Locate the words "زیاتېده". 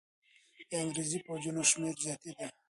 2.05-2.47